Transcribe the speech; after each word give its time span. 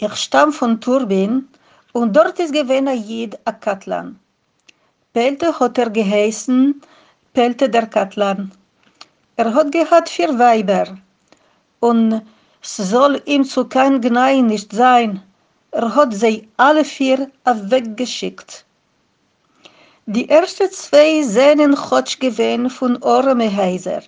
Ich 0.00 0.14
stamm 0.14 0.52
von 0.52 0.80
Turbin 0.80 1.48
und 1.92 2.14
dort 2.14 2.38
ist 2.38 2.52
gewesen 2.52 2.86
ein 2.86 3.02
Jid, 3.02 3.36
a 3.44 3.50
Katlan. 3.50 4.16
Pelte 5.12 5.58
hat 5.58 5.76
er 5.76 5.90
geheißen, 5.90 6.80
Pelte 7.32 7.68
der 7.68 7.88
Katlan. 7.88 8.52
Er 9.34 9.52
hat 9.52 9.72
gehabt 9.72 10.08
vier 10.08 10.38
Weiber 10.38 10.96
und 11.80 12.22
es 12.62 12.76
soll 12.76 13.20
ihm 13.24 13.42
zu 13.42 13.64
kein 13.64 14.00
Gnei 14.00 14.40
nicht 14.40 14.70
sein. 14.72 15.20
Er 15.72 15.92
hat 15.92 16.14
sie 16.14 16.46
alle 16.58 16.84
vier 16.84 17.28
weggeschickt. 17.44 18.64
Die 20.06 20.28
ersten 20.28 20.70
zwei 20.70 21.22
Sehnen 21.22 21.74
hat 21.90 22.20
gewesen 22.20 22.70
von 22.70 23.02
Ormeheiser. 23.02 24.02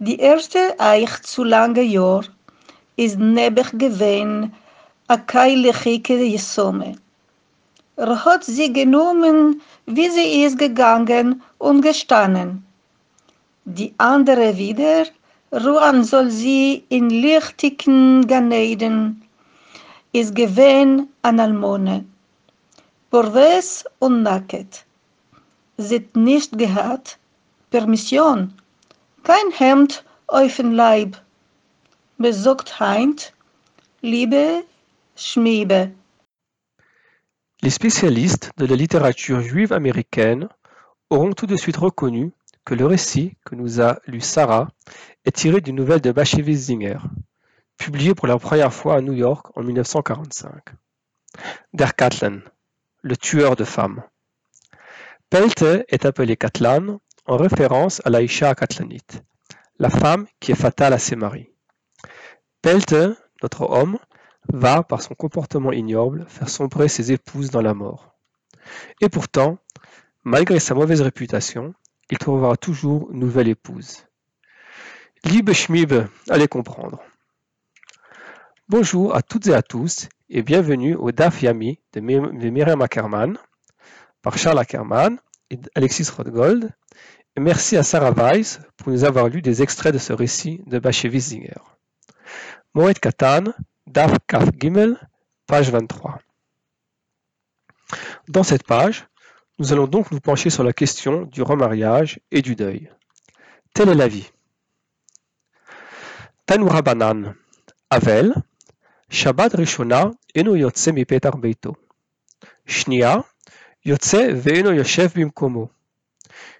Die 0.00 0.18
erste 0.18 0.74
Eich 0.80 1.22
zu 1.22 1.44
lange 1.44 1.82
Jahr 1.82 2.24
ist 2.96 3.20
nebig 3.20 3.70
gewesen 3.78 4.52
a 5.12 5.18
keilechike 5.18 6.16
Jesome. 6.34 6.90
Er 7.96 8.24
hat 8.24 8.44
sie 8.44 8.72
genommen, 8.72 9.60
wie 9.84 10.08
sie 10.08 10.44
ist 10.44 10.58
gegangen 10.58 11.42
und 11.58 11.82
gestanden. 11.82 12.64
Die 13.66 13.92
andere 13.98 14.56
wieder, 14.56 15.04
ruhen 15.52 16.02
soll 16.02 16.30
sie 16.30 16.84
in 16.88 17.10
lichtigen 17.10 18.26
Ganeiden, 18.26 19.22
ist 20.12 20.34
gewesen 20.34 21.08
an 21.20 21.40
Almone. 21.40 22.06
Porves 23.10 23.84
und 23.98 24.22
Nacket. 24.22 24.72
Hat 25.78 26.16
nicht 26.16 26.56
gehabt, 26.56 27.18
Permission, 27.70 28.54
kein 29.24 29.50
Hemd 29.58 30.04
auf 30.28 30.56
den 30.56 30.72
Leib. 30.72 31.20
Besorgt 32.16 32.80
Heint, 32.80 33.34
Liebe, 34.00 34.64
Schmiebe. 35.14 35.90
Les 37.60 37.70
spécialistes 37.70 38.50
de 38.56 38.64
la 38.64 38.76
littérature 38.76 39.42
juive 39.42 39.72
américaine 39.74 40.48
auront 41.10 41.32
tout 41.32 41.46
de 41.46 41.56
suite 41.56 41.76
reconnu 41.76 42.32
que 42.64 42.74
le 42.74 42.86
récit 42.86 43.36
que 43.44 43.54
nous 43.54 43.82
a 43.82 44.00
lu 44.06 44.20
Sarah 44.20 44.68
est 45.26 45.36
tiré 45.36 45.60
d'une 45.60 45.76
nouvelle 45.76 46.00
de 46.00 46.14
Zinger, 46.54 46.98
publiée 47.76 48.14
pour 48.14 48.26
la 48.26 48.38
première 48.38 48.72
fois 48.72 48.96
à 48.96 49.00
New 49.02 49.12
York 49.12 49.46
en 49.54 49.62
1945. 49.62 50.50
Der 51.74 51.94
Katlan, 51.94 52.40
le 53.02 53.16
tueur 53.16 53.54
de 53.54 53.64
femmes. 53.64 54.02
Pelte 55.28 55.84
est 55.88 56.06
appelé 56.06 56.36
Katlan 56.38 57.00
en 57.26 57.36
référence 57.36 58.00
à 58.06 58.10
l'Aïcha 58.10 58.54
Katlanite, 58.54 59.22
la 59.78 59.90
femme 59.90 60.26
qui 60.40 60.52
est 60.52 60.56
fatale 60.56 60.94
à 60.94 60.98
ses 60.98 61.16
maris. 61.16 61.50
Pelte, 62.62 62.96
notre 63.42 63.68
homme, 63.68 63.98
va, 64.48 64.82
par 64.82 65.02
son 65.02 65.14
comportement 65.14 65.72
ignoble, 65.72 66.26
faire 66.28 66.48
sombrer 66.48 66.88
ses 66.88 67.12
épouses 67.12 67.50
dans 67.50 67.62
la 67.62 67.74
mort. 67.74 68.14
Et 69.00 69.08
pourtant, 69.08 69.58
malgré 70.24 70.60
sa 70.60 70.74
mauvaise 70.74 71.00
réputation, 71.00 71.74
il 72.10 72.18
trouvera 72.18 72.56
toujours 72.56 73.10
une 73.12 73.20
nouvelle 73.20 73.48
épouse. 73.48 74.06
Liebe 75.24 75.52
Schmib, 75.52 75.92
allez 76.28 76.48
comprendre. 76.48 77.00
Bonjour 78.68 79.14
à 79.14 79.22
toutes 79.22 79.46
et 79.46 79.54
à 79.54 79.62
tous 79.62 80.08
et 80.28 80.42
bienvenue 80.42 80.94
au 80.94 81.12
DAF 81.12 81.42
Yami 81.42 81.78
de 81.92 82.00
Myriam 82.00 82.80
Ackerman 82.82 83.38
par 84.22 84.38
Charles 84.38 84.58
Ackerman 84.58 85.18
et 85.50 85.58
Alexis 85.74 86.10
Rothgold. 86.10 86.70
Merci 87.38 87.76
à 87.76 87.82
Sarah 87.82 88.12
Weiss 88.12 88.60
pour 88.76 88.92
nous 88.92 89.04
avoir 89.04 89.28
lu 89.28 89.42
des 89.42 89.62
extraits 89.62 89.92
de 89.92 89.98
ce 89.98 90.12
récit 90.12 90.62
de 90.66 90.78
Bashevis 90.78 91.20
Zinger. 91.20 91.62
Moed 92.74 92.98
Katan, 92.98 93.52
DAF 93.92 94.20
Kaf 94.26 94.48
Gimel, 94.58 94.96
page 95.46 95.70
23. 95.70 96.18
Dans 98.28 98.42
cette 98.42 98.62
page, 98.64 99.06
nous 99.58 99.74
allons 99.74 99.86
donc 99.86 100.10
nous 100.12 100.20
pencher 100.20 100.48
sur 100.48 100.64
la 100.64 100.72
question 100.72 101.24
du 101.26 101.42
remariage 101.42 102.18
et 102.30 102.40
du 102.40 102.56
deuil. 102.56 102.90
Telle 103.74 103.90
est 103.90 103.94
la 103.94 104.08
vie. 104.08 104.30
Tanura 106.46 106.80
Banan, 106.80 107.34
Avel, 107.90 108.34
Shabbat 109.10 109.52
Rishona, 109.56 110.12
Eno 110.34 110.54
Yotze 110.54 110.90
mi 110.92 111.04
Petar 111.04 111.36
Beito. 111.36 111.76
Shnia, 112.64 113.24
Yotze 113.84 114.32
ve'eno 114.32 114.72
Yoshev 114.72 115.12
bimkomo. 115.12 115.68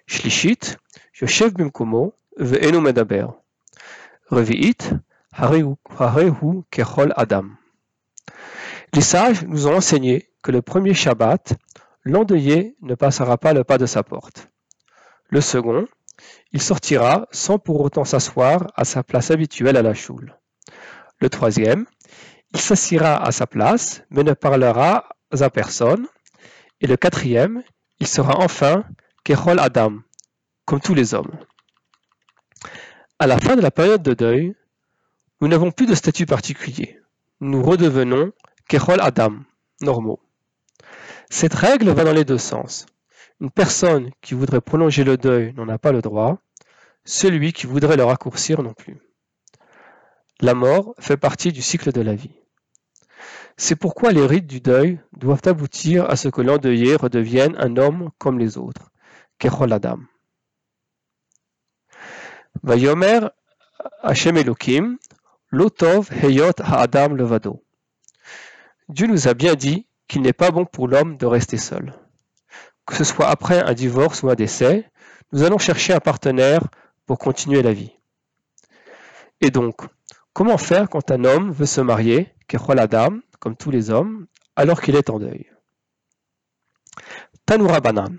Shlishit, 0.05 0.77
Yoshev 1.19 1.55
bimkomo, 1.55 2.13
ve'eno 2.37 2.79
medaber. 2.79 3.33
Revi'it, 4.29 4.93
Les 8.93 9.01
sages 9.01 9.43
nous 9.47 9.67
ont 9.67 9.75
enseigné 9.75 10.29
que 10.43 10.51
le 10.51 10.61
premier 10.61 10.93
Shabbat, 10.93 11.53
l'endeuillé 12.03 12.75
ne 12.81 12.93
passera 12.93 13.37
pas 13.37 13.53
le 13.53 13.63
pas 13.63 13.79
de 13.79 13.87
sa 13.87 14.03
porte. 14.03 14.49
Le 15.29 15.41
second, 15.41 15.87
il 16.51 16.61
sortira 16.61 17.27
sans 17.31 17.57
pour 17.57 17.81
autant 17.81 18.05
s'asseoir 18.05 18.67
à 18.75 18.85
sa 18.85 19.03
place 19.03 19.31
habituelle 19.31 19.77
à 19.77 19.81
la 19.81 19.95
choule. 19.95 20.37
Le 21.19 21.29
troisième, 21.29 21.87
il 22.53 22.59
s'assiera 22.59 23.15
à 23.15 23.31
sa 23.31 23.47
place, 23.47 24.03
mais 24.11 24.23
ne 24.23 24.33
parlera 24.33 25.09
à 25.31 25.49
personne. 25.49 26.05
Et 26.79 26.85
le 26.87 26.95
quatrième, 26.97 27.63
il 27.99 28.07
sera 28.07 28.37
enfin 28.37 28.83
Kechol 29.23 29.59
Adam, 29.59 29.97
comme 30.65 30.79
tous 30.79 30.93
les 30.93 31.15
hommes. 31.15 31.31
À 33.17 33.25
la 33.25 33.39
fin 33.39 33.55
de 33.55 33.61
la 33.61 33.71
période 33.71 34.03
de 34.03 34.13
deuil, 34.13 34.55
nous 35.43 35.49
n'avons 35.49 35.71
plus 35.71 35.87
de 35.87 35.93
statut 35.93 36.25
particulier. 36.25 37.01
Nous 37.41 37.61
redevenons 37.61 38.31
Kechol 38.69 39.01
Adam, 39.01 39.39
normaux. 39.81 40.21
Cette 41.29 41.53
règle 41.53 41.89
va 41.89 42.05
dans 42.05 42.13
les 42.13 42.23
deux 42.23 42.37
sens. 42.37 42.85
Une 43.41 43.51
personne 43.51 44.11
qui 44.21 44.35
voudrait 44.35 44.61
prolonger 44.61 45.03
le 45.03 45.17
deuil 45.17 45.53
n'en 45.57 45.67
a 45.67 45.77
pas 45.77 45.91
le 45.91 46.01
droit, 46.01 46.37
celui 47.03 47.51
qui 47.51 47.67
voudrait 47.67 47.97
le 47.97 48.05
raccourcir 48.05 48.63
non 48.63 48.73
plus. 48.73 49.01
La 50.39 50.53
mort 50.53 50.95
fait 50.97 51.17
partie 51.17 51.51
du 51.51 51.61
cycle 51.61 51.91
de 51.91 51.99
la 51.99 52.15
vie. 52.15 52.39
C'est 53.57 53.75
pourquoi 53.75 54.13
les 54.13 54.25
rites 54.25 54.47
du 54.47 54.61
deuil 54.61 55.01
doivent 55.11 55.41
aboutir 55.45 56.09
à 56.09 56.15
ce 56.15 56.29
que 56.29 56.39
l'endeuillé 56.39 56.95
redevienne 56.95 57.57
un 57.59 57.75
homme 57.75 58.11
comme 58.17 58.39
les 58.39 58.57
autres, 58.57 58.91
Kechol 59.39 59.73
Adam. 59.73 59.99
Hashem 64.01 64.37
Elohim, 64.37 64.97
Lotov 65.53 66.09
Heyot 66.11 66.63
Ha'adam 66.63 67.15
Levado. 67.15 67.63
Dieu 68.89 69.05
nous 69.05 69.27
a 69.27 69.35
bien 69.35 69.53
dit 69.53 69.85
qu'il 70.07 70.23
n'est 70.23 70.33
pas 70.33 70.49
bon 70.49 70.65
pour 70.65 70.87
l'homme 70.87 71.15
de 71.15 71.27
rester 71.27 71.57
seul. 71.57 71.93
Que 72.87 72.95
ce 72.95 73.03
soit 73.03 73.27
après 73.27 73.61
un 73.61 73.75
divorce 73.75 74.23
ou 74.23 74.31
un 74.31 74.33
décès, 74.33 74.89
nous 75.31 75.43
allons 75.43 75.59
chercher 75.59 75.93
un 75.93 75.99
partenaire 75.99 76.63
pour 77.05 77.19
continuer 77.19 77.61
la 77.61 77.71
vie. 77.71 77.91
Et 79.41 79.51
donc, 79.51 79.81
comment 80.33 80.57
faire 80.57 80.89
quand 80.89 81.11
un 81.11 81.23
homme 81.23 81.51
veut 81.51 81.67
se 81.67 81.81
marier, 81.81 82.33
dame, 82.89 83.21
comme 83.39 83.55
tous 83.55 83.69
les 83.69 83.91
hommes, 83.91 84.25
alors 84.55 84.81
qu'il 84.81 84.95
est 84.95 85.11
en 85.11 85.19
deuil? 85.19 85.51
Tanura 87.45 87.79
Banan. 87.79 88.17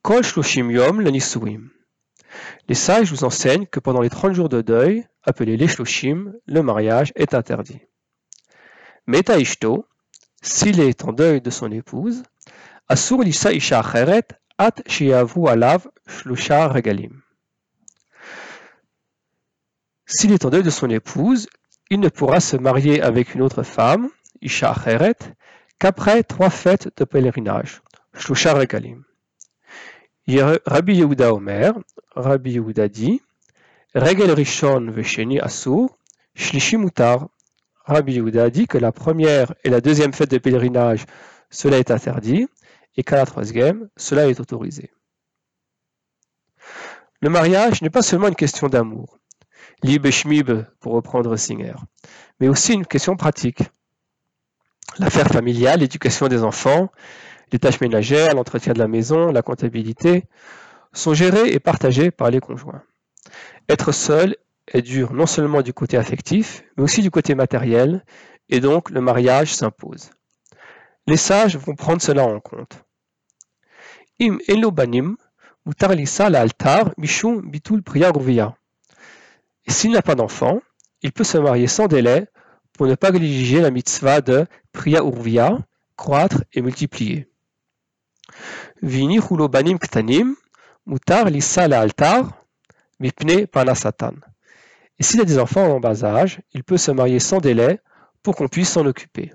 Kol 0.00 0.24
Shloshim 0.24 0.70
Yom. 0.70 1.02
Les 1.02 2.74
sages 2.74 3.10
vous 3.10 3.24
enseignent 3.24 3.66
que 3.66 3.78
pendant 3.78 4.00
les 4.00 4.08
30 4.08 4.32
jours 4.32 4.48
de 4.48 4.62
deuil, 4.62 5.06
appelés 5.24 5.56
les 5.56 5.68
Shloshim, 5.68 6.32
le 6.46 6.62
mariage 6.62 7.12
est 7.16 7.34
interdit. 7.34 7.80
Meta 9.06 9.38
Ishto, 9.38 9.86
s'il 10.42 10.80
est 10.80 11.04
en 11.04 11.12
deuil 11.12 11.40
de 11.40 11.50
son 11.50 11.70
épouse, 11.70 12.22
Asur 12.88 13.22
Lisa 13.22 13.52
Isha 13.52 13.80
Acheret, 13.80 14.28
At 14.58 14.76
Shiavu 14.86 15.48
Alav 15.48 15.88
Shlosha 16.06 16.68
Regalim. 16.68 17.22
S'il 20.06 20.32
est 20.32 20.44
en 20.44 20.50
deuil 20.50 20.62
de 20.62 20.70
son 20.70 20.90
épouse, 20.90 21.48
il 21.90 22.00
ne 22.00 22.08
pourra 22.08 22.40
se 22.40 22.56
marier 22.56 23.00
avec 23.02 23.34
une 23.34 23.42
autre 23.42 23.62
femme, 23.62 24.10
Isha 24.42 24.70
Acheret, 24.70 25.16
qu'après 25.78 26.22
trois 26.22 26.50
fêtes 26.50 26.90
de 26.96 27.04
pèlerinage, 27.04 27.82
Shlosha 28.14 28.54
Regalim. 28.54 29.04
Rabbi 30.26 30.96
Yehuda 30.96 31.34
Omer, 31.34 31.74
Rabbi 32.14 32.52
Yehuda 32.52 32.88
dit, 32.88 33.20
Regel 33.94 34.32
Rishon 34.32 34.90
Vesheni 34.90 35.38
Asur, 35.40 35.88
Shlishi 36.34 36.76
Mutar. 36.76 37.28
Rabbi 37.84 38.14
Yehuda 38.14 38.50
dit 38.50 38.66
que 38.66 38.76
la 38.76 38.90
première 38.90 39.54
et 39.62 39.70
la 39.70 39.80
deuxième 39.80 40.12
fête 40.12 40.30
de 40.32 40.38
pèlerinage, 40.38 41.04
cela 41.50 41.78
est 41.78 41.92
interdit, 41.92 42.48
et 42.96 43.04
qu'à 43.04 43.16
la 43.16 43.26
troisième, 43.26 43.88
cela 43.96 44.26
est 44.26 44.40
autorisé. 44.40 44.90
Le 47.20 47.28
mariage 47.28 47.82
n'est 47.82 47.90
pas 47.90 48.02
seulement 48.02 48.26
une 48.26 48.34
question 48.34 48.68
d'amour, 48.68 49.18
liebe 49.84 50.10
schmib 50.10 50.50
pour 50.80 50.94
reprendre 50.94 51.36
Singer, 51.36 51.76
mais 52.40 52.48
aussi 52.48 52.72
une 52.72 52.86
question 52.86 53.16
pratique. 53.16 53.62
L'affaire 54.98 55.28
familiale, 55.28 55.80
l'éducation 55.80 56.26
des 56.26 56.42
enfants, 56.42 56.90
les 57.52 57.60
tâches 57.60 57.80
ménagères, 57.80 58.34
l'entretien 58.34 58.72
de 58.72 58.78
la 58.80 58.88
maison, 58.88 59.30
la 59.30 59.42
comptabilité, 59.42 60.24
sont 60.92 61.14
gérées 61.14 61.52
et 61.52 61.60
partagées 61.60 62.10
par 62.10 62.30
les 62.30 62.40
conjoints. 62.40 62.82
Être 63.68 63.92
seul 63.92 64.36
est 64.68 64.82
dur 64.82 65.12
non 65.12 65.26
seulement 65.26 65.62
du 65.62 65.72
côté 65.72 65.96
affectif, 65.96 66.64
mais 66.76 66.82
aussi 66.84 67.02
du 67.02 67.10
côté 67.10 67.34
matériel, 67.34 68.04
et 68.48 68.60
donc 68.60 68.90
le 68.90 69.00
mariage 69.00 69.54
s'impose. 69.54 70.10
Les 71.06 71.16
sages 71.16 71.56
vont 71.56 71.74
prendre 71.74 72.02
cela 72.02 72.24
en 72.24 72.40
compte. 72.40 72.84
Im 74.20 74.38
elo 74.48 74.70
banim, 74.70 75.16
mutar 75.66 75.92
lisa 75.94 76.30
la 76.30 76.40
altar, 76.40 76.92
bitul 76.96 77.82
priya 77.82 78.12
s'il 79.66 79.92
n'a 79.92 80.02
pas 80.02 80.14
d'enfant, 80.14 80.60
il 81.02 81.12
peut 81.12 81.24
se 81.24 81.38
marier 81.38 81.66
sans 81.66 81.86
délai 81.86 82.26
pour 82.72 82.86
ne 82.86 82.94
pas 82.94 83.10
négliger 83.10 83.60
la 83.60 83.70
mitzvah 83.70 84.20
de 84.20 84.46
priya 84.72 85.00
urvia, 85.00 85.58
croître 85.96 86.42
et 86.52 86.60
multiplier. 86.60 87.28
Vini 88.82 89.20
banim 89.50 89.78
ktanim, 89.78 90.36
mutar 90.86 91.30
lisa 91.30 91.68
la 91.68 91.80
altar, 91.80 92.43
mipne 93.00 93.46
panasatan. 93.46 94.14
Et 94.98 95.02
s'il 95.02 95.20
a 95.20 95.24
des 95.24 95.38
enfants 95.38 95.66
en 95.74 95.80
bas 95.80 96.04
âge, 96.04 96.40
il 96.52 96.64
peut 96.64 96.76
se 96.76 96.90
marier 96.90 97.18
sans 97.18 97.38
délai 97.38 97.80
pour 98.22 98.36
qu'on 98.36 98.48
puisse 98.48 98.70
s'en 98.70 98.86
occuper. 98.86 99.32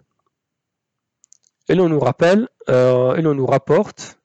Et 1.68 1.76
l'on 1.76 1.90
nous 1.90 2.00
rappelle, 2.00 2.48
euh, 2.70 3.46
rapporte 3.46 4.20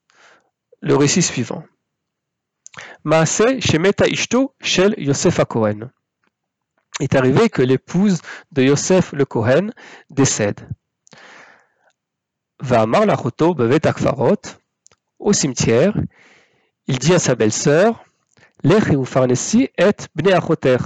le 0.81 0.97
récit 0.97 1.23
suivant. 1.23 1.65
Maase 3.05 3.61
Shemeta 3.61 4.07
Ishto 4.07 4.55
Shel 4.61 4.95
Yosef 4.99 5.45
Cohen. 5.45 5.91
Il 7.01 7.05
est 7.05 7.17
arrivé 7.17 7.51
que 7.51 7.63
l'épouse 7.63 8.21
de 8.53 8.63
Yosef 8.63 9.13
le 9.13 9.25
Cohen 9.25 9.71
décède. 10.11 10.69
Va 12.61 12.87
Lachoto 12.87 13.55
Bevet 13.55 13.87
Akfarot, 13.87 14.41
au 15.19 15.33
cimetière, 15.33 15.95
il 16.87 16.99
dit 16.99 17.13
à 17.13 17.19
sa 17.19 17.35
belle-sœur, 17.35 18.05
Lech 18.65 18.85
et 18.89 20.09
Bne 20.15 20.33
Achoter, 20.33 20.79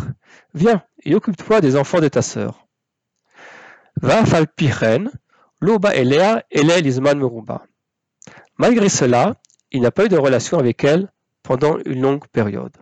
viens 0.53 0.83
et 1.05 1.15
occupe-toi 1.15 1.61
des 1.61 1.77
enfants 1.77 2.01
de 2.01 2.09
ta 2.09 2.23
sœur. 2.23 2.67
Va 4.03 4.27
Falpichen, 4.27 5.11
Loba 5.61 5.95
Elea 5.95 6.43
Ele 6.51 6.83
Lizman 6.83 7.19
Meruba. 7.19 7.65
Malgré 8.57 8.89
cela, 8.89 9.37
il 9.71 9.83
n'a 9.83 9.93
pas 9.93 10.07
eu 10.07 10.09
de 10.09 10.17
relation 10.17 10.59
avec 10.59 10.83
elle 10.83 11.13
pendant 11.45 11.79
une 11.87 12.01
longue 12.01 12.27
période. 12.27 12.77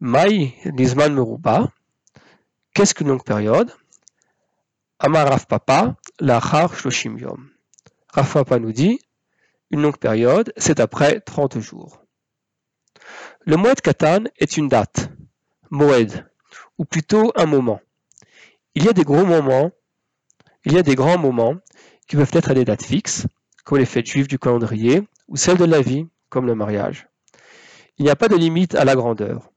Maï 0.00 0.54
Lizman 0.64 1.12
Meruba, 1.12 1.70
qu'est-ce 2.72 2.94
qu'une 2.94 3.08
longue 3.08 3.24
période? 3.24 3.70
Amar 4.98 5.46
Papa, 5.46 5.96
Lachar 6.18 6.74
Shloshim 6.74 7.18
Yom. 7.18 7.50
Rav 8.08 8.32
Papa 8.32 8.58
nous 8.58 8.72
dit, 8.72 8.98
longue 9.82 9.98
période, 9.98 10.52
c'est 10.56 10.80
après 10.80 11.20
30 11.20 11.58
jours. 11.58 12.02
Le 13.44 13.56
Moed 13.56 13.80
Katan 13.80 14.24
est 14.38 14.56
une 14.56 14.68
date, 14.68 15.10
Moed, 15.70 16.26
ou 16.78 16.84
plutôt 16.84 17.32
un 17.36 17.46
moment. 17.46 17.80
Il 18.74 18.84
y 18.84 18.88
a 18.88 18.92
des 18.92 19.04
gros 19.04 19.24
moments, 19.24 19.70
il 20.64 20.72
y 20.72 20.78
a 20.78 20.82
des 20.82 20.94
grands 20.94 21.18
moments 21.18 21.54
qui 22.08 22.16
peuvent 22.16 22.30
être 22.32 22.50
à 22.50 22.54
des 22.54 22.64
dates 22.64 22.82
fixes, 22.82 23.26
comme 23.64 23.78
les 23.78 23.86
fêtes 23.86 24.06
juives 24.06 24.28
du 24.28 24.38
calendrier, 24.38 25.02
ou 25.28 25.36
celles 25.36 25.58
de 25.58 25.64
la 25.64 25.80
vie, 25.80 26.06
comme 26.28 26.46
le 26.46 26.54
mariage. 26.54 27.08
Il 27.98 28.04
n'y 28.04 28.10
a 28.10 28.16
pas 28.16 28.28
de 28.28 28.36
limite 28.36 28.74
à 28.74 28.84
la 28.84 28.94
grandeur. 28.94 29.50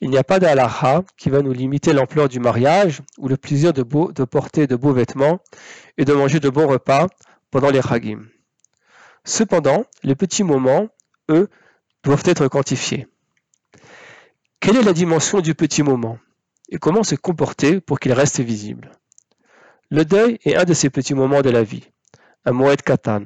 Il 0.00 0.10
n'y 0.10 0.18
a 0.18 0.24
pas 0.24 0.38
d'alaha 0.38 1.04
qui 1.16 1.30
va 1.30 1.42
nous 1.42 1.52
limiter 1.52 1.92
l'ampleur 1.92 2.28
du 2.28 2.40
mariage 2.40 3.02
ou 3.18 3.28
le 3.28 3.36
plaisir 3.36 3.72
de, 3.72 3.82
de, 3.82 4.24
porter 4.24 4.66
de 4.66 4.76
beaux 4.76 4.92
vêtements 4.92 5.40
et 5.96 6.04
de 6.04 6.12
manger 6.12 6.40
de 6.40 6.48
bons 6.48 6.66
repas 6.66 7.06
pendant 7.50 7.70
les 7.70 7.82
chagim. 7.82 8.22
Cependant, 9.26 9.84
les 10.04 10.14
petits 10.14 10.44
moments, 10.44 10.88
eux, 11.30 11.50
doivent 12.04 12.22
être 12.26 12.46
quantifiés. 12.46 13.08
Quelle 14.60 14.76
est 14.76 14.84
la 14.84 14.92
dimension 14.92 15.40
du 15.40 15.56
petit 15.56 15.82
moment 15.82 16.20
et 16.68 16.78
comment 16.78 17.02
se 17.02 17.16
comporter 17.16 17.80
pour 17.80 17.98
qu'il 17.98 18.12
reste 18.12 18.38
visible? 18.38 18.92
Le 19.90 20.04
deuil 20.04 20.38
est 20.44 20.54
un 20.54 20.62
de 20.64 20.74
ces 20.74 20.90
petits 20.90 21.14
moments 21.14 21.42
de 21.42 21.50
la 21.50 21.64
vie, 21.64 21.90
un 22.44 22.52
moed 22.52 22.80
katan, 22.82 23.24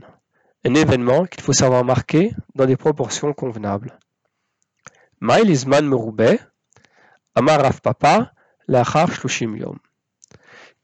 un 0.65 0.75
événement 0.75 1.27
qu'il 1.27 1.43
faut 1.43 1.53
savoir 1.53 1.85
marquer 1.85 2.33
dans 2.55 2.65
des 2.65 2.79
proportions 2.79 3.35
convenables. 3.35 3.99
Maïlisman 5.21 5.87
Merube, 5.87 6.39
Amar 7.35 7.79
Papa, 7.83 8.33
Lachar 8.69 9.13
Shlushim. 9.13 9.59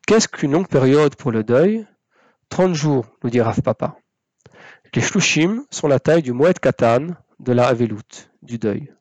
Qu'est-ce 0.07 0.29
qu'une 0.29 0.53
longue 0.53 0.69
période 0.69 1.17
pour 1.17 1.33
le 1.33 1.43
deuil? 1.43 1.87
30 2.51 2.75
jours, 2.75 3.07
nous 3.25 3.31
dit 3.31 3.41
Rav 3.41 3.63
Papa. 3.63 3.97
Les 4.95 5.03
shlushim 5.03 5.67
sont 5.71 5.89
la 5.89 6.01
taille 6.01 6.23
du 6.23 6.33
moed 6.33 6.59
katan 6.59 7.09
de 7.39 7.53
la 7.53 7.69
havelut, 7.69 8.31
du 8.43 8.59
deuil. 8.59 8.95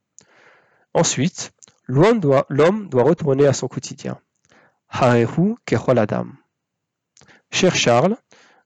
Ensuite, 0.93 1.53
l'homme 1.87 2.19
doit, 2.19 2.45
retourner 2.49 3.45
à 3.45 3.53
son 3.53 3.67
quotidien. 3.67 4.19
Harehu 4.89 5.55
adam. 5.69 6.27
Cher 7.51 7.75
Charles, 7.75 8.17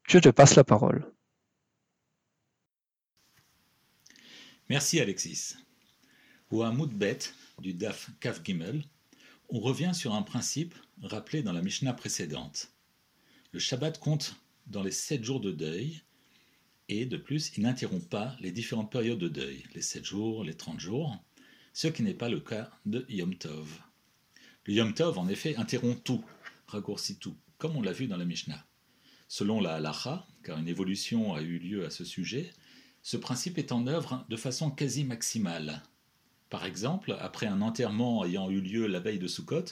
je 0.08 0.20
te 0.20 0.30
passe 0.30 0.56
la 0.56 0.64
parole. 0.64 1.06
Merci 4.70 5.00
Alexis. 5.00 5.56
Au 6.52 6.64
Hamoudbet 6.64 7.20
du 7.60 7.74
Daf 7.74 8.10
Kaf 8.20 8.44
Gimel, 8.44 8.84
on 9.50 9.60
revient 9.60 9.92
sur 9.94 10.14
un 10.14 10.22
principe 10.22 10.76
rappelé 11.02 11.44
dans 11.44 11.54
la 11.54 11.62
Mishnah 11.62 11.94
précédente. 11.94 12.72
Le 13.52 13.60
Shabbat 13.60 14.00
compte 14.00 14.36
dans 14.68 14.84
les 14.84 14.92
sept 14.92 15.24
jours 15.24 15.40
de 15.40 15.52
deuil, 15.52 16.02
et 16.90 17.06
de 17.06 17.18
plus, 17.18 17.52
il 17.56 17.64
n'interrompt 17.64 18.10
pas 18.10 18.36
les 18.42 18.52
différentes 18.52 18.92
périodes 18.92 19.20
de 19.20 19.30
deuil, 19.30 19.64
les 19.76 19.82
sept 19.82 20.04
jours, 20.04 20.44
les 20.44 20.56
trente 20.56 20.80
jours, 20.80 21.18
ce 21.72 21.88
qui 21.88 22.04
n'est 22.04 22.16
pas 22.16 22.30
le 22.30 22.40
cas 22.40 22.72
de 22.86 23.06
Yom 23.10 23.36
Tov. 23.36 23.80
Le 24.66 24.74
Yom 24.74 24.94
Tov, 24.94 25.18
en 25.20 25.28
effet, 25.28 25.56
interrompt 25.56 26.04
tout, 26.04 26.26
raccourcit 26.68 27.18
tout, 27.18 27.38
comme 27.60 27.76
on 27.78 27.82
l'a 27.82 27.94
vu 27.94 28.08
dans 28.08 28.18
la 28.18 28.26
Mishnah. 28.26 28.66
Selon 29.28 29.62
la 29.62 29.76
halacha, 29.76 30.28
car 30.44 30.58
une 30.58 30.68
évolution 30.68 31.36
a 31.36 31.42
eu 31.42 31.60
lieu 31.60 31.86
à 31.86 31.92
ce 31.92 32.04
sujet, 32.04 32.52
ce 33.04 33.18
principe 33.18 33.60
est 33.60 33.72
en 33.72 33.86
œuvre 33.86 34.26
de 34.28 34.36
façon 34.36 34.72
quasi 34.72 35.04
maximale. 35.04 35.84
Par 36.50 36.66
exemple, 36.66 37.16
après 37.20 37.46
un 37.46 37.62
enterrement 37.62 38.26
ayant 38.26 38.50
eu 38.50 38.60
lieu 38.60 38.88
la 38.88 39.00
veille 39.00 39.20
de 39.20 39.28
Sukkot, 39.28 39.66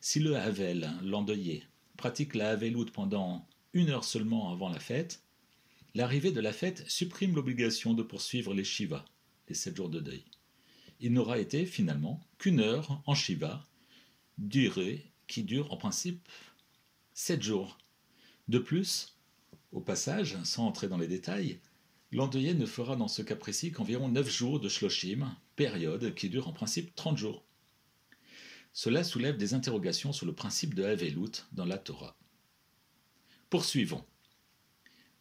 si 0.00 0.18
le 0.18 0.36
Havel, 0.36 0.90
l'endeuillé, 1.02 1.62
pratique 1.96 2.34
la 2.34 2.50
Havelout 2.50 2.86
pendant 2.92 3.46
une 3.72 3.90
heure 3.90 4.04
seulement 4.04 4.52
avant 4.52 4.68
la 4.68 4.80
fête, 4.80 5.23
l'arrivée 5.94 6.32
de 6.32 6.40
la 6.40 6.52
fête 6.52 6.88
supprime 6.88 7.34
l'obligation 7.34 7.94
de 7.94 8.02
poursuivre 8.02 8.52
les 8.52 8.64
Shiva, 8.64 9.04
les 9.48 9.54
sept 9.54 9.76
jours 9.76 9.88
de 9.88 10.00
deuil. 10.00 10.24
Il 11.00 11.12
n'aura 11.12 11.38
été 11.38 11.66
finalement 11.66 12.20
qu'une 12.38 12.60
heure 12.60 13.02
en 13.06 13.14
Shiva, 13.14 13.66
durée 14.38 15.12
qui 15.26 15.42
dure 15.42 15.72
en 15.72 15.76
principe 15.76 16.28
sept 17.12 17.42
jours. 17.42 17.78
De 18.48 18.58
plus, 18.58 19.16
au 19.72 19.80
passage, 19.80 20.36
sans 20.44 20.66
entrer 20.66 20.88
dans 20.88 20.98
les 20.98 21.08
détails, 21.08 21.60
l'endeuillé 22.12 22.54
ne 22.54 22.66
fera 22.66 22.96
dans 22.96 23.08
ce 23.08 23.22
cas 23.22 23.36
précis 23.36 23.72
qu'environ 23.72 24.08
neuf 24.08 24.30
jours 24.30 24.60
de 24.60 24.68
Shloshim, 24.68 25.34
période 25.56 26.14
qui 26.14 26.28
dure 26.28 26.48
en 26.48 26.52
principe 26.52 26.94
trente 26.94 27.18
jours. 27.18 27.44
Cela 28.72 29.04
soulève 29.04 29.36
des 29.36 29.54
interrogations 29.54 30.12
sur 30.12 30.26
le 30.26 30.34
principe 30.34 30.74
de 30.74 30.82
Havelut 30.82 31.44
dans 31.52 31.64
la 31.64 31.78
Torah. 31.78 32.16
Poursuivons. 33.48 34.04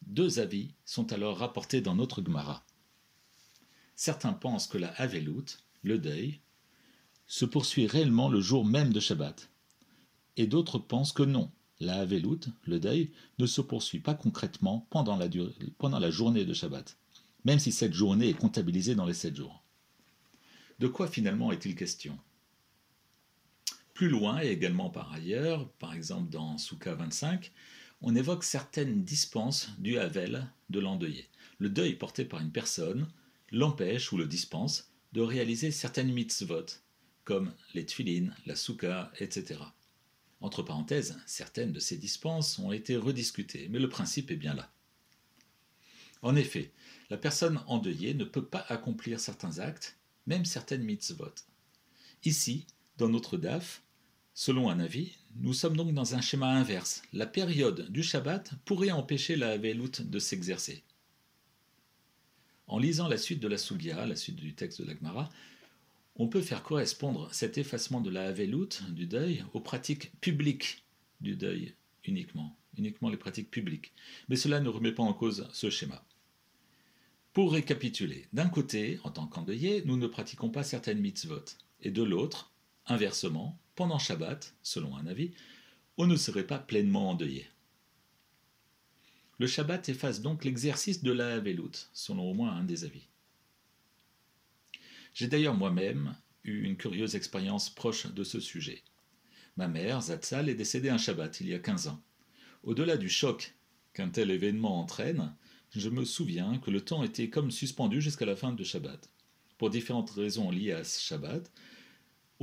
Deux 0.07 0.39
avis 0.39 0.73
sont 0.85 1.11
alors 1.13 1.37
rapportés 1.37 1.81
dans 1.81 1.95
notre 1.95 2.23
Gemara. 2.23 2.65
Certains 3.95 4.33
pensent 4.33 4.67
que 4.67 4.77
la 4.77 4.91
Havelut, 4.99 5.59
le 5.81 5.97
deuil, 5.97 6.39
se 7.27 7.45
poursuit 7.45 7.87
réellement 7.87 8.29
le 8.29 8.41
jour 8.41 8.65
même 8.65 8.91
de 8.91 8.99
Shabbat, 8.99 9.49
et 10.37 10.47
d'autres 10.47 10.79
pensent 10.79 11.13
que 11.13 11.23
non, 11.23 11.51
la 11.79 11.99
Havelut, 11.99 12.39
le 12.65 12.79
deuil, 12.79 13.11
ne 13.39 13.45
se 13.45 13.61
poursuit 13.61 13.99
pas 13.99 14.13
concrètement 14.13 14.87
pendant 14.89 15.17
la, 15.17 16.11
journée 16.11 16.45
de 16.45 16.53
Shabbat, 16.53 16.97
même 17.45 17.59
si 17.59 17.71
cette 17.71 17.93
journée 17.93 18.29
est 18.29 18.37
comptabilisée 18.37 18.95
dans 18.95 19.05
les 19.05 19.13
sept 19.13 19.35
jours. 19.35 19.63
De 20.79 20.87
quoi 20.87 21.07
finalement 21.07 21.51
est-il 21.51 21.75
question? 21.75 22.17
Plus 23.93 24.09
loin, 24.09 24.41
et 24.41 24.49
également 24.49 24.89
par 24.89 25.13
ailleurs, 25.13 25.69
par 25.73 25.93
exemple 25.93 26.29
dans 26.29 26.57
Souka 26.57 26.95
25, 26.95 27.51
on 28.03 28.15
évoque 28.15 28.43
certaines 28.43 29.03
dispenses 29.05 29.69
du 29.79 29.97
Havel 29.97 30.47
de 30.69 30.79
l'endeuillé. 30.81 31.29
Le 31.57 31.69
deuil 31.69 31.95
porté 31.95 32.25
par 32.25 32.41
une 32.41 32.51
personne 32.51 33.07
l'empêche 33.49 34.11
ou 34.11 34.17
le 34.17 34.27
dispense 34.27 34.91
de 35.13 35.21
réaliser 35.21 35.71
certaines 35.71 36.11
mitzvot, 36.11 36.65
comme 37.23 37.53
les 37.73 37.85
tfilines, 37.85 38.35
la 38.45 38.55
souka, 38.55 39.11
etc. 39.19 39.61
Entre 40.41 40.63
parenthèses, 40.63 41.17
certaines 41.25 41.71
de 41.71 41.79
ces 41.79 41.97
dispenses 41.97 42.59
ont 42.59 42.73
été 42.73 42.97
rediscutées, 42.97 43.69
mais 43.69 43.79
le 43.79 43.87
principe 43.87 44.31
est 44.31 44.35
bien 44.35 44.53
là. 44.53 44.69
En 46.21 46.35
effet, 46.35 46.73
la 47.09 47.17
personne 47.17 47.61
endeuillée 47.67 48.15
ne 48.15 48.25
peut 48.25 48.45
pas 48.45 48.65
accomplir 48.67 49.19
certains 49.19 49.59
actes, 49.59 49.97
même 50.25 50.45
certaines 50.45 50.83
mitzvot. 50.83 51.35
Ici, 52.25 52.65
dans 52.97 53.09
notre 53.09 53.37
DAF, 53.37 53.81
Selon 54.35 54.69
un 54.69 54.79
avis, 54.79 55.11
nous 55.35 55.53
sommes 55.53 55.77
donc 55.77 55.93
dans 55.93 56.15
un 56.15 56.21
schéma 56.21 56.47
inverse. 56.47 57.03
La 57.13 57.27
période 57.27 57.91
du 57.91 58.01
Shabbat 58.01 58.53
pourrait 58.65 58.89
empêcher 58.89 59.35
la 59.35 59.51
Havelut 59.51 60.01
de 60.01 60.19
s'exercer. 60.19 60.83
En 62.65 62.79
lisant 62.79 63.07
la 63.07 63.17
suite 63.17 63.39
de 63.39 63.47
la 63.47 63.59
Sugia, 63.59 64.07
la 64.07 64.15
suite 64.15 64.37
du 64.37 64.55
texte 64.55 64.81
de 64.81 64.87
l'Agmara, 64.87 65.29
on 66.15 66.27
peut 66.27 66.41
faire 66.41 66.63
correspondre 66.63 67.31
cet 67.31 67.59
effacement 67.59 68.01
de 68.01 68.09
la 68.09 68.25
Havelout, 68.25 68.69
du 68.89 69.05
deuil, 69.05 69.45
aux 69.53 69.59
pratiques 69.59 70.11
publiques 70.19 70.83
du 71.21 71.35
deuil 71.35 71.75
uniquement, 72.05 72.57
uniquement 72.77 73.09
les 73.09 73.17
pratiques 73.17 73.51
publiques. 73.51 73.93
Mais 74.29 74.35
cela 74.35 74.59
ne 74.59 74.69
remet 74.69 74.91
pas 74.93 75.03
en 75.03 75.13
cause 75.13 75.47
ce 75.53 75.69
schéma. 75.69 76.03
Pour 77.33 77.53
récapituler, 77.53 78.27
d'un 78.33 78.49
côté, 78.49 78.99
en 79.03 79.11
tant 79.11 79.27
qu'endeuillé, 79.27 79.83
nous 79.85 79.97
ne 79.97 80.07
pratiquons 80.07 80.49
pas 80.49 80.63
certaines 80.63 80.99
mitzvot, 80.99 81.45
et 81.81 81.91
de 81.91 82.03
l'autre, 82.03 82.51
inversement, 82.87 83.59
pendant 83.75 83.99
Shabbat, 83.99 84.55
selon 84.61 84.95
un 84.95 85.07
avis, 85.07 85.31
on 85.97 86.07
ne 86.07 86.15
serait 86.15 86.47
pas 86.47 86.59
pleinement 86.59 87.09
endeuillé. 87.09 87.47
Le 89.39 89.47
Shabbat 89.47 89.89
efface 89.89 90.21
donc 90.21 90.45
l'exercice 90.45 91.03
de 91.03 91.11
la 91.11 91.33
Havelout, 91.33 91.71
selon 91.93 92.29
au 92.29 92.33
moins 92.33 92.55
un 92.55 92.63
des 92.63 92.85
avis. 92.85 93.07
J'ai 95.13 95.27
d'ailleurs 95.27 95.55
moi-même 95.55 96.15
eu 96.43 96.63
une 96.63 96.77
curieuse 96.77 97.15
expérience 97.15 97.69
proche 97.69 98.07
de 98.07 98.23
ce 98.23 98.39
sujet. 98.39 98.83
Ma 99.57 99.67
mère, 99.67 100.01
Zatzal, 100.01 100.49
est 100.49 100.55
décédée 100.55 100.89
un 100.89 100.97
Shabbat 100.97 101.41
il 101.41 101.49
y 101.49 101.53
a 101.53 101.59
15 101.59 101.87
ans. 101.87 102.01
Au-delà 102.63 102.97
du 102.97 103.09
choc 103.09 103.55
qu'un 103.93 104.09
tel 104.09 104.31
événement 104.31 104.79
entraîne, 104.79 105.35
je 105.71 105.89
me 105.89 106.05
souviens 106.05 106.57
que 106.59 106.71
le 106.71 106.81
temps 106.81 107.03
était 107.03 107.29
comme 107.29 107.51
suspendu 107.51 108.01
jusqu'à 108.01 108.25
la 108.25 108.35
fin 108.35 108.53
de 108.53 108.63
Shabbat. 108.63 109.09
Pour 109.57 109.69
différentes 109.69 110.11
raisons 110.11 110.49
liées 110.51 110.71
à 110.71 110.83
ce 110.83 111.01
Shabbat, 111.01 111.51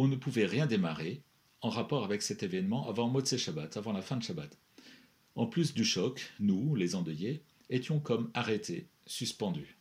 on 0.00 0.09
ne 0.09 0.16
pouvait 0.16 0.47
rien 0.47 0.64
démarrer 0.64 1.23
en 1.61 1.69
rapport 1.69 2.04
avec 2.04 2.23
cet 2.23 2.42
événement 2.42 2.88
avant 2.88 3.09
Motzei 3.09 3.37
Shabbat, 3.37 3.76
avant 3.76 3.92
la 3.92 4.00
fin 4.00 4.16
de 4.16 4.23
Shabbat. 4.23 4.57
En 5.35 5.47
plus 5.47 5.75
du 5.75 5.85
choc, 5.85 6.33
nous, 6.40 6.75
les 6.75 6.95
endeuillés, 6.95 7.42
étions 7.69 8.00
comme 8.00 8.30
arrêtés, 8.33 8.88
suspendus. 9.04 9.76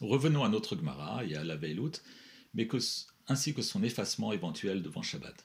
Revenons 0.00 0.44
à 0.44 0.48
notre 0.48 0.76
Gemara 0.76 1.26
et 1.26 1.34
à 1.34 1.44
la 1.44 1.56
Veilut, 1.56 2.00
mais 2.54 2.66
ainsi 3.26 3.52
que 3.52 3.60
son 3.60 3.82
effacement 3.82 4.32
éventuel 4.32 4.82
devant 4.82 5.02
Shabbat. 5.02 5.44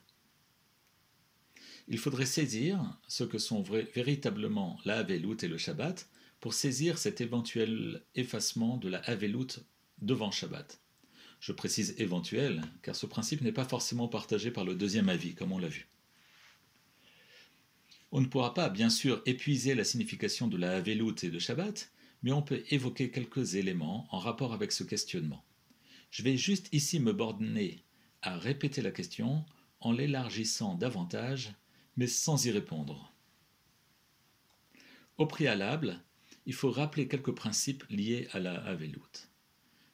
Il 1.89 1.97
faudrait 1.97 2.25
saisir 2.25 2.97
ce 3.09 3.25
que 3.25 3.37
sont 3.37 3.63
véritablement 3.63 4.79
la 4.85 4.99
Havelut 4.99 5.43
et 5.43 5.49
le 5.49 5.57
Shabbat 5.57 6.07
pour 6.39 6.53
saisir 6.53 6.97
cet 6.97 7.19
éventuel 7.19 8.05
effacement 8.15 8.77
de 8.77 8.87
la 8.87 8.99
Havelut 8.99 9.59
devant 10.01 10.31
Shabbat. 10.31 10.82
Je 11.43 11.51
précise 11.51 11.93
éventuel, 11.97 12.61
car 12.83 12.95
ce 12.95 13.05
principe 13.05 13.41
n'est 13.41 13.51
pas 13.51 13.65
forcément 13.65 14.07
partagé 14.07 14.49
par 14.49 14.63
le 14.63 14.75
deuxième 14.75 15.09
avis, 15.09 15.35
comme 15.35 15.51
on 15.51 15.57
l'a 15.57 15.67
vu. 15.67 15.89
On 18.13 18.21
ne 18.21 18.27
pourra 18.27 18.53
pas, 18.53 18.69
bien 18.69 18.89
sûr, 18.89 19.21
épuiser 19.25 19.75
la 19.75 19.83
signification 19.83 20.47
de 20.47 20.55
la 20.55 20.77
Havelut 20.77 21.21
et 21.21 21.29
de 21.29 21.39
Shabbat, 21.39 21.91
mais 22.21 22.31
on 22.31 22.41
peut 22.41 22.63
évoquer 22.69 23.11
quelques 23.11 23.55
éléments 23.55 24.07
en 24.11 24.19
rapport 24.19 24.53
avec 24.53 24.71
ce 24.71 24.85
questionnement. 24.85 25.43
Je 26.11 26.23
vais 26.23 26.37
juste 26.37 26.69
ici 26.71 27.01
me 27.01 27.11
borner 27.11 27.83
à 28.21 28.37
répéter 28.37 28.81
la 28.81 28.91
question 28.91 29.43
en 29.81 29.91
l'élargissant 29.91 30.75
davantage, 30.75 31.53
mais 31.97 32.07
sans 32.07 32.45
y 32.45 32.51
répondre. 32.51 33.13
Au 35.17 35.25
préalable, 35.25 35.99
il 36.45 36.53
faut 36.53 36.71
rappeler 36.71 37.09
quelques 37.09 37.35
principes 37.35 37.83
liés 37.89 38.29
à 38.31 38.39
la 38.39 38.63
Havelut. 38.65 39.32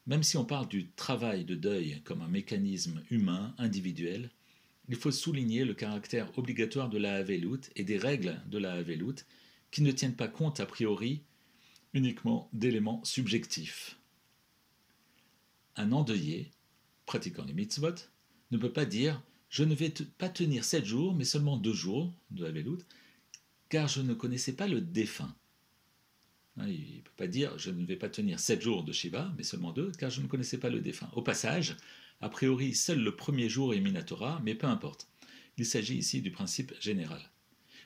Même 0.08 0.24
si 0.24 0.38
on 0.38 0.46
parle 0.46 0.68
du 0.68 0.90
travail 0.92 1.46
de 1.46 1.56
deuil 1.56 2.02
comme 2.04 2.22
un 2.22 2.28
mécanisme 2.28 3.04
humain, 3.12 3.54
individuel, 3.58 4.32
il 4.88 4.96
faut 4.96 5.12
souligner 5.12 5.66
le 5.66 5.76
caractère 5.76 6.36
obligatoire 6.38 6.90
de 6.90 6.98
la 6.98 7.16
Havelut 7.16 7.70
et 7.76 7.84
des 7.84 7.98
règles 7.98 8.42
de 8.48 8.58
la 8.58 8.74
Havelut 8.74 9.26
qui 9.72 9.84
ne 9.84 9.92
tiennent 9.92 10.16
pas 10.16 10.28
compte 10.28 10.60
a 10.60 10.66
priori 10.66 11.24
uniquement 11.94 12.50
d'éléments 12.54 13.04
subjectifs. 13.04 14.00
Un 15.76 15.92
endeuillé, 15.92 16.52
pratiquant 17.06 17.46
les 17.46 17.54
mitzvot, 17.54 17.96
ne 18.52 18.58
peut 18.58 18.74
pas 18.74 18.86
dire 18.86 19.22
je 19.50 19.64
ne 19.64 19.74
vais 19.74 19.94
pas 20.18 20.30
tenir 20.30 20.64
sept 20.64 20.86
jours, 20.86 21.16
mais 21.16 21.26
seulement 21.26 21.58
deux 21.58 21.74
jours 21.74 22.14
de 22.30 22.44
la 22.44 22.52
veloute, 22.52 22.86
car 23.68 23.88
je 23.88 24.02
ne 24.02 24.14
connaissais 24.14 24.54
pas 24.54 24.68
le 24.68 24.80
défunt. 24.80 25.36
Hein, 26.60 26.68
il 26.68 26.98
ne 26.98 27.02
peut 27.02 27.12
pas 27.16 27.28
dire 27.28 27.58
je 27.58 27.72
ne 27.72 27.86
vais 27.86 27.96
pas 27.96 28.10
tenir 28.10 28.40
sept 28.40 28.62
jours 28.62 28.84
de 28.84 28.92
Shiva, 28.92 29.34
mais 29.38 29.44
seulement 29.44 29.72
deux, 29.72 29.92
car 29.98 30.10
je 30.10 30.22
ne 30.22 30.28
connaissais 30.28 30.58
pas 30.58 30.70
le 30.70 30.82
défunt. 30.82 31.10
Au 31.14 31.22
passage, 31.22 31.78
a 32.22 32.30
priori, 32.30 32.76
seul 32.76 33.00
le 33.00 33.16
premier 33.16 33.48
jour 33.48 33.74
est 33.74 33.80
Minatora, 33.80 34.42
mais 34.44 34.56
peu 34.56 34.68
importe. 34.68 35.08
Il 35.58 35.66
s'agit 35.66 35.98
ici 35.98 36.22
du 36.22 36.32
principe 36.32 36.74
général. 36.82 37.22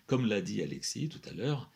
Comme 0.07 0.25
l'a 0.25 0.41
dit 0.41 0.61
Alexis 0.61 1.07
tout 1.07 1.21
à 1.29 1.33
l'heure, 1.33 1.71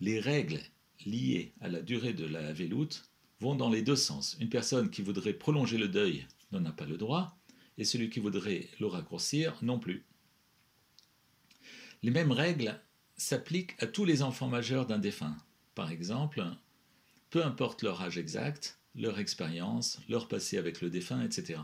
les 0.00 0.18
règles 0.18 0.60
liées 1.06 1.52
à 1.60 1.68
la 1.68 1.82
durée 1.82 2.12
de 2.12 2.26
la 2.26 2.52
veloute 2.52 3.10
vont 3.40 3.54
dans 3.54 3.70
les 3.70 3.82
deux 3.82 3.96
sens. 3.96 4.36
Une 4.40 4.48
personne 4.48 4.90
qui 4.90 5.02
voudrait 5.02 5.32
prolonger 5.32 5.78
le 5.78 5.88
deuil 5.88 6.26
n'en 6.52 6.64
a 6.64 6.72
pas 6.72 6.86
le 6.86 6.96
droit, 6.96 7.38
et 7.78 7.84
celui 7.84 8.10
qui 8.10 8.20
voudrait 8.20 8.68
le 8.80 8.86
raccourcir 8.86 9.56
non 9.62 9.78
plus. 9.78 10.04
Les 12.02 12.10
mêmes 12.10 12.32
règles 12.32 12.80
s'appliquent 13.16 13.74
à 13.80 13.86
tous 13.86 14.04
les 14.04 14.22
enfants 14.22 14.48
majeurs 14.48 14.86
d'un 14.86 14.98
défunt. 14.98 15.36
Par 15.74 15.90
exemple, 15.90 16.44
peu 17.30 17.44
importe 17.44 17.82
leur 17.82 18.00
âge 18.02 18.18
exact, 18.18 18.78
leur 18.94 19.18
expérience, 19.18 20.00
leur 20.08 20.28
passé 20.28 20.58
avec 20.58 20.80
le 20.80 20.90
défunt, 20.90 21.22
etc. 21.22 21.60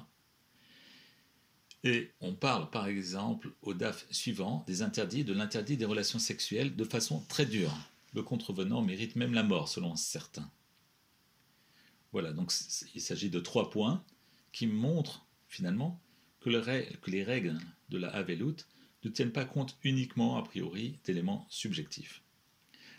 Et 1.84 2.10
on 2.20 2.34
parle 2.34 2.68
par 2.70 2.88
exemple 2.88 3.52
au 3.62 3.72
DAF 3.72 4.06
suivant 4.10 4.64
des 4.66 4.82
interdits 4.82 5.24
de 5.24 5.32
l'interdit 5.32 5.76
des 5.76 5.86
relations 5.86 6.18
sexuelles 6.18 6.76
de 6.76 6.84
façon 6.84 7.20
très 7.28 7.46
dure 7.46 7.74
le 8.12 8.22
contrevenant 8.22 8.82
mérite 8.82 9.16
même 9.16 9.34
la 9.34 9.42
mort, 9.42 9.68
selon 9.68 9.96
certains. 9.96 10.50
Voilà, 12.12 12.32
donc 12.32 12.52
il 12.94 13.00
s'agit 13.00 13.30
de 13.30 13.40
trois 13.40 13.70
points 13.70 14.02
qui 14.52 14.66
montrent 14.66 15.24
finalement 15.48 16.00
que, 16.40 16.50
les 16.50 17.22
règles 17.22 17.58
de 17.88 17.98
la 17.98 18.08
Havelut 18.08 18.66
ne 19.04 19.10
tiennent 19.10 19.32
pas 19.32 19.44
compte 19.44 19.76
uniquement, 19.84 20.36
a 20.36 20.42
priori, 20.42 20.98
d'éléments 21.04 21.46
subjectifs. 21.48 22.22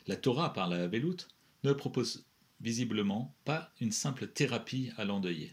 La 0.08 0.15
Torah, 0.15 0.53
par 0.53 0.67
la 0.67 0.84
Havelut, 0.84 1.27
ne 1.63 1.74
propose 1.74 2.25
visiblement 2.60 3.36
pas 3.46 3.72
une 3.79 3.91
simple 3.91 4.27
thérapie 4.27 4.91
à 4.98 5.05
l'endeuillé. 5.05 5.51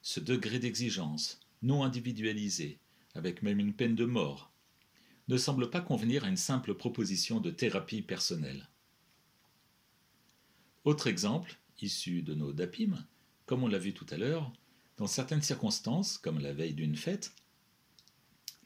Ce 0.00 0.20
degré 0.20 0.58
d'exigence, 0.58 1.40
non 1.62 1.84
individualisé, 1.84 2.78
avec 3.14 3.42
même 3.42 3.60
une 3.60 3.74
peine 3.74 3.94
de 3.94 4.04
mort, 4.04 4.50
ne 5.28 5.36
semble 5.36 5.70
pas 5.70 5.80
convenir 5.80 6.24
à 6.24 6.28
une 6.28 6.36
simple 6.36 6.74
proposition 6.74 7.40
de 7.40 7.50
thérapie 7.50 8.02
personnelle. 8.02 8.68
Autre 10.84 11.06
exemple, 11.06 11.58
issu 11.80 12.22
de 12.22 12.34
nos 12.34 12.52
DAPIM, 12.52 13.06
comme 13.46 13.62
on 13.62 13.68
l'a 13.68 13.78
vu 13.78 13.92
tout 13.92 14.06
à 14.10 14.16
l'heure, 14.16 14.52
dans 14.96 15.06
certaines 15.06 15.42
circonstances, 15.42 16.18
comme 16.18 16.38
la 16.38 16.52
veille 16.52 16.74
d'une 16.74 16.96
fête, 16.96 17.32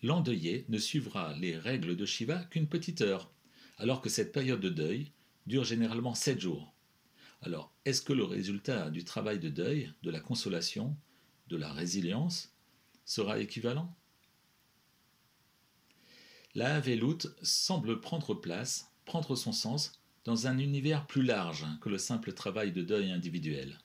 l'endeuillé 0.02 0.64
ne 0.68 0.78
suivra 0.78 1.35
les 1.35 1.56
règles 1.56 1.97
de 1.97 2.06
Shiva 2.06 2.45
qu'une 2.45 2.68
petite 2.68 3.00
heure, 3.00 3.30
alors 3.78 4.00
que 4.00 4.09
cette 4.09 4.33
période 4.33 4.61
de 4.61 4.71
deuil 4.71 5.12
dure 5.47 5.65
généralement 5.65 6.15
sept 6.15 6.41
jours. 6.41 6.75
Alors, 7.43 7.73
est-ce 7.85 8.03
que 8.03 8.12
le 8.12 8.25
résultat 8.25 8.91
du 8.91 9.05
travail 9.05 9.38
de 9.38 9.49
deuil, 9.49 9.93
de 10.03 10.11
la 10.11 10.21
consolation, 10.21 10.97
de 11.49 11.57
la 11.57 11.73
résilience, 11.73 12.55
sera 13.05 13.38
équivalent? 13.38 13.95
La 16.55 16.81
Veloute 16.81 17.29
semble 17.43 18.00
prendre 18.00 18.35
place, 18.35 18.91
prendre 19.05 19.37
son 19.37 19.53
sens 19.53 19.93
dans 20.25 20.47
un 20.47 20.59
univers 20.59 21.07
plus 21.07 21.23
large 21.23 21.67
que 21.81 21.88
le 21.88 21.99
simple 21.99 22.33
travail 22.33 22.73
de 22.73 22.83
deuil 22.83 23.11
individuel. 23.11 23.79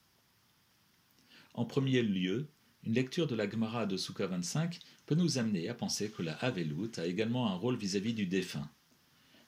En 1.54 1.66
premier 1.66 2.02
lieu, 2.02 2.48
une 2.82 2.94
lecture 2.94 3.26
de 3.26 3.34
la 3.36 3.48
Gemara 3.48 3.86
de 3.86 3.96
Souka 3.96 4.26
25 4.26 4.80
peut 5.06 5.14
nous 5.14 5.38
amener 5.38 5.68
à 5.68 5.74
penser 5.74 6.10
que 6.10 6.22
la 6.22 6.34
Havelut 6.36 6.90
a 6.96 7.06
également 7.06 7.48
un 7.48 7.54
rôle 7.54 7.76
vis-à-vis 7.76 8.14
du 8.14 8.26
défunt. 8.26 8.68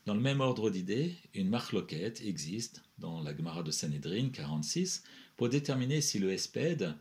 Dans 0.06 0.14
le 0.14 0.20
même 0.20 0.40
ordre 0.40 0.68
d'idées, 0.68 1.14
une 1.32 1.49
marloquette 1.49 2.20
existe 2.23 2.82
dans 2.99 3.23
la 3.23 3.34
Gemara 3.34 3.62
de 3.62 3.70
Sanhedrin 3.70 4.28
46 4.28 5.02
pour 5.37 5.49
déterminer 5.49 6.02
si 6.02 6.18
le 6.18 6.30
espède, 6.30 6.94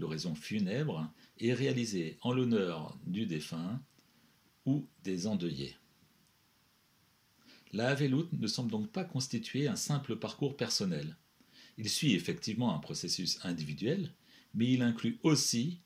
l'oraison 0.00 0.34
funèbre, 0.34 1.08
est 1.38 1.54
réalisé 1.54 2.18
en 2.22 2.32
l'honneur 2.32 2.98
du 3.06 3.24
défunt 3.24 3.80
ou 4.66 4.84
des 5.04 5.28
endeuillés. 5.28 5.76
La 7.72 7.90
Havelut 7.90 8.26
ne 8.32 8.48
semble 8.48 8.72
donc 8.72 8.90
pas 8.90 9.04
constituer 9.04 9.68
un 9.68 9.76
simple 9.76 10.16
parcours 10.16 10.56
personnel. 10.56 11.16
Il 11.78 11.88
suit 11.88 12.14
effectivement 12.14 12.74
un 12.74 12.80
processus 12.80 13.38
individuel, 13.44 14.12
mais 14.54 14.72
il 14.72 14.82
inclut 14.82 15.20
aussi 15.22 15.78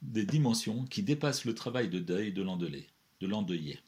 des 0.00 0.24
dimensions 0.24 0.86
qui 0.86 1.02
dépassent 1.02 1.44
le 1.44 1.54
travail 1.54 1.90
de 1.90 1.98
deuil 1.98 2.32
de 2.32 2.42
l'endeuillé. 2.42 3.78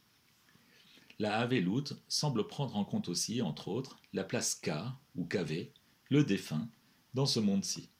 La 1.18 1.38
Havelut 1.38 1.94
semble 2.09 2.47
prendre 2.47 2.76
en 2.76 2.85
compte 2.85 3.09
aussi, 3.09 3.40
entre 3.40 3.68
autres, 3.68 4.00
la 4.12 4.25
place 4.25 4.54
K 4.56 4.71
ou 5.14 5.25
KV, 5.25 5.73
le 6.11 6.25
défunt, 6.25 6.68
dans 7.14 7.26
ce 7.26 7.40
monde-ci. 7.40 7.90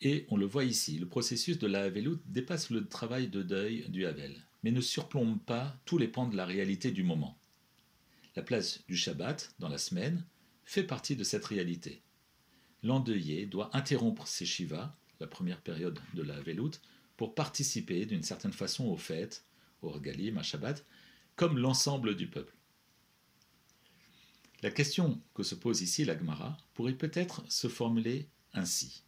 Et 0.00 0.26
on 0.28 0.36
le 0.36 0.46
voit 0.46 0.64
ici, 0.64 0.98
le 0.98 1.08
processus 1.08 1.58
de 1.58 1.66
la 1.66 1.82
Havelut 1.82 2.18
dépasse 2.26 2.70
le 2.70 2.86
travail 2.86 3.28
de 3.28 3.42
deuil 3.42 3.88
du 3.88 4.06
Havel 4.06 4.44
mais 4.64 4.72
ne 4.72 4.80
surplombe 4.80 5.38
pas 5.44 5.76
tous 5.84 5.98
les 5.98 6.08
pans 6.08 6.26
de 6.26 6.36
la 6.36 6.46
réalité 6.46 6.90
du 6.90 7.04
moment. 7.04 7.38
La 8.34 8.42
place 8.42 8.82
du 8.88 8.96
Shabbat 8.96 9.54
dans 9.58 9.68
la 9.68 9.76
semaine 9.78 10.24
fait 10.64 10.82
partie 10.82 11.14
de 11.14 11.22
cette 11.22 11.44
réalité. 11.44 12.02
l'endeuillé 12.82 13.46
doit 13.46 13.74
interrompre 13.76 14.26
ses 14.26 14.46
shivas, 14.46 14.94
la 15.20 15.26
première 15.26 15.60
période 15.60 16.00
de 16.14 16.22
la 16.22 16.40
veloute, 16.40 16.80
pour 17.16 17.34
participer 17.34 18.06
d'une 18.06 18.22
certaine 18.22 18.52
façon 18.52 18.86
aux 18.86 18.96
fêtes, 18.96 19.44
au 19.84 19.90
regalim, 19.90 20.38
à 20.38 20.42
Shabbat, 20.42 20.84
comme 21.36 21.58
l'ensemble 21.58 22.16
du 22.16 22.28
peuple. 22.28 22.54
La 24.62 24.70
question 24.70 25.20
que 25.34 25.42
se 25.42 25.54
pose 25.54 25.82
ici 25.82 26.04
la 26.04 26.16
Gemara 26.18 26.56
pourrait 26.72 26.94
peut-être 26.94 27.44
se 27.50 27.68
formuler 27.68 28.28
ainsi. 28.54 29.04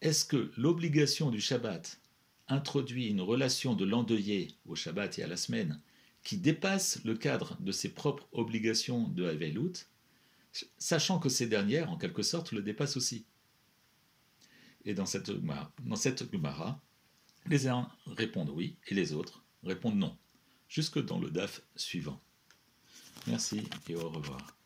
Est-ce 0.00 0.24
que 0.24 0.52
l'obligation 0.56 1.30
du 1.30 1.40
Shabbat 1.40 2.00
introduit 2.46 3.08
une 3.08 3.20
relation 3.20 3.74
de 3.74 3.84
l'endeuillé 3.84 4.54
au 4.66 4.76
Shabbat 4.76 5.18
et 5.18 5.24
à 5.24 5.26
la 5.26 5.36
semaine 5.36 5.80
qui 6.22 6.36
dépasse 6.36 7.02
le 7.04 7.16
cadre 7.16 7.56
de 7.60 7.72
ses 7.72 7.88
propres 7.88 8.28
obligations 8.32 9.08
de 9.08 9.24
Havelut, 9.24 9.88
sachant 10.78 11.18
que 11.18 11.28
ces 11.28 11.46
dernières, 11.46 11.90
en 11.90 11.96
quelque 11.96 12.22
sorte, 12.22 12.52
le 12.52 12.62
dépassent 12.62 12.96
aussi? 12.96 13.26
Et 14.84 14.94
dans 14.94 15.06
cette, 15.06 15.30
dans 15.30 15.96
cette 15.96 16.30
Gemara, 16.30 16.80
les 17.46 17.66
uns 17.66 17.90
répondent 18.06 18.50
oui 18.50 18.76
et 18.86 18.94
les 18.94 19.12
autres 19.12 19.44
répondent 19.64 19.98
non, 19.98 20.16
jusque 20.68 21.04
dans 21.04 21.18
le 21.18 21.30
DAF 21.30 21.62
suivant. 21.76 22.20
Merci 23.26 23.68
et 23.88 23.94
au 23.94 24.08
revoir. 24.08 24.57